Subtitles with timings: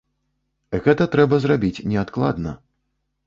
[0.85, 2.57] Гэта трэба зрабіць неадкладна.